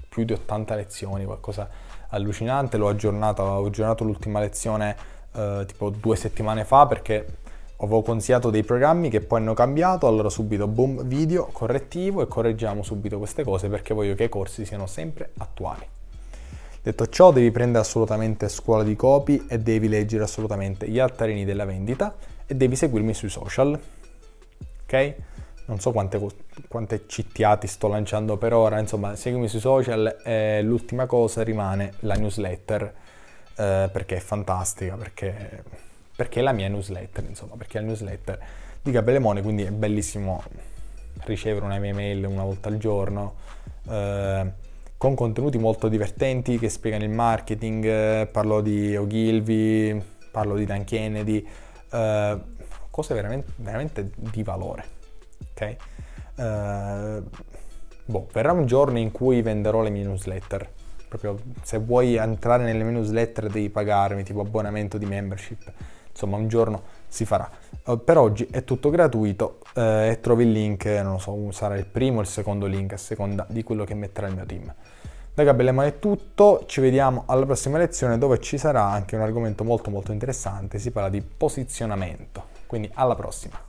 più 0.09 0.25
di 0.25 0.33
80 0.33 0.75
lezioni, 0.75 1.23
qualcosa 1.23 1.69
allucinante. 2.09 2.77
L'ho 2.77 2.89
aggiornato, 2.89 3.43
ho 3.43 3.65
aggiornato 3.65 4.03
l'ultima 4.03 4.39
lezione 4.39 4.95
uh, 5.33 5.63
tipo 5.65 5.89
due 5.89 6.15
settimane 6.15 6.65
fa 6.65 6.87
perché 6.87 7.37
avevo 7.77 8.01
consigliato 8.01 8.49
dei 8.49 8.63
programmi 8.63 9.09
che 9.09 9.21
poi 9.21 9.39
hanno 9.39 9.53
cambiato, 9.53 10.07
allora 10.07 10.29
subito 10.29 10.67
boom 10.67 11.03
video, 11.03 11.45
correttivo 11.51 12.21
e 12.21 12.27
correggiamo 12.27 12.83
subito 12.83 13.17
queste 13.17 13.43
cose 13.43 13.69
perché 13.69 13.93
voglio 13.93 14.15
che 14.15 14.25
i 14.25 14.29
corsi 14.29 14.65
siano 14.65 14.85
sempre 14.85 15.31
attuali. 15.37 15.87
Detto 16.81 17.07
ciò, 17.07 17.31
devi 17.31 17.51
prendere 17.51 17.83
assolutamente 17.83 18.49
scuola 18.49 18.83
di 18.83 18.95
copy 18.95 19.45
e 19.47 19.59
devi 19.59 19.87
leggere 19.87 20.23
assolutamente 20.23 20.89
gli 20.89 20.99
altarini 20.99 21.45
della 21.45 21.65
vendita 21.65 22.15
e 22.45 22.55
devi 22.55 22.75
seguirmi 22.75 23.13
sui 23.13 23.29
social. 23.29 23.79
Ok? 24.83 25.15
Non 25.69 25.79
so 25.79 25.91
quante, 25.91 26.19
quante 26.67 27.05
CTA 27.05 27.57
ti 27.57 27.67
sto 27.67 27.87
lanciando 27.87 28.37
per 28.37 28.53
ora, 28.53 28.79
insomma, 28.79 29.15
seguimi 29.15 29.47
sui 29.47 29.59
social 29.59 30.19
e 30.23 30.61
l'ultima 30.63 31.05
cosa 31.05 31.43
rimane 31.43 31.93
la 31.99 32.15
newsletter 32.15 32.93
eh, 33.55 33.89
perché 33.91 34.15
è 34.15 34.19
fantastica, 34.19 34.95
perché 34.95 35.63
perché 36.19 36.41
è 36.41 36.43
la 36.43 36.51
mia 36.51 36.67
newsletter, 36.67 37.23
insomma, 37.23 37.55
perché 37.55 37.77
è 37.77 37.81
la 37.81 37.87
newsletter 37.87 38.39
di 38.81 38.91
Gabelemone, 38.91 39.41
quindi 39.41 39.63
è 39.63 39.71
bellissimo 39.71 40.43
ricevere 41.23 41.63
una 41.63 41.77
mia 41.77 41.93
mail 41.93 42.25
una 42.25 42.43
volta 42.43 42.67
al 42.67 42.75
giorno, 42.75 43.35
eh, 43.87 44.51
con 44.97 45.15
contenuti 45.15 45.57
molto 45.57 45.87
divertenti 45.87 46.59
che 46.59 46.67
spiegano 46.67 47.05
il 47.05 47.09
marketing, 47.09 47.85
eh, 47.85 48.27
parlo 48.29 48.59
di 48.59 48.97
Ogilvy, 48.97 50.03
parlo 50.29 50.57
di 50.57 50.65
Dan 50.65 50.83
Kennedy, 50.83 51.47
eh, 51.89 52.37
cose 52.89 53.13
veramente, 53.13 53.53
veramente, 53.55 54.11
di 54.13 54.43
valore, 54.43 54.83
ok? 55.51 55.75
Eh, 56.35 57.23
boh, 58.05 58.27
verrà 58.31 58.51
un 58.51 58.65
giorno 58.65 58.97
in 58.97 59.11
cui 59.11 59.41
venderò 59.41 59.81
le 59.81 59.89
mie 59.89 60.03
newsletter, 60.03 60.69
proprio 61.07 61.37
se 61.63 61.77
vuoi 61.77 62.15
entrare 62.15 62.63
nelle 62.63 62.83
mie 62.83 62.93
newsletter 62.93 63.49
devi 63.49 63.69
pagarmi 63.69 64.23
tipo 64.23 64.41
abbonamento 64.41 64.97
di 64.97 65.05
membership 65.05 65.71
insomma 66.19 66.35
un 66.35 66.49
giorno 66.49 66.83
si 67.07 67.25
farà. 67.25 67.49
Uh, 67.85 68.03
per 68.03 68.17
oggi 68.17 68.47
è 68.51 68.63
tutto 68.65 68.89
gratuito 68.89 69.59
eh, 69.73 70.09
e 70.11 70.19
trovi 70.19 70.43
il 70.43 70.51
link, 70.51 70.85
non 70.85 71.13
lo 71.13 71.17
so, 71.17 71.51
sarà 71.51 71.77
il 71.77 71.85
primo 71.85 72.17
o 72.17 72.21
il 72.21 72.27
secondo 72.27 72.65
link 72.65 72.93
a 72.93 72.97
seconda 72.97 73.45
di 73.49 73.63
quello 73.63 73.85
che 73.85 73.93
metterà 73.93 74.27
il 74.27 74.35
mio 74.35 74.45
team. 74.45 74.73
Da 75.33 75.43
Gabriele 75.43 75.87
è 75.87 75.99
tutto, 75.99 76.63
ci 76.65 76.81
vediamo 76.81 77.23
alla 77.27 77.45
prossima 77.45 77.77
lezione 77.77 78.17
dove 78.17 78.39
ci 78.39 78.57
sarà 78.57 78.83
anche 78.83 79.15
un 79.15 79.21
argomento 79.21 79.63
molto 79.63 79.89
molto 79.89 80.11
interessante, 80.11 80.77
si 80.77 80.91
parla 80.91 81.09
di 81.09 81.21
posizionamento. 81.21 82.57
Quindi 82.67 82.91
alla 82.93 83.15
prossima! 83.15 83.68